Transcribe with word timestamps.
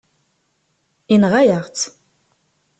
Yenɣa-yaɣ-tt. 1.11 1.83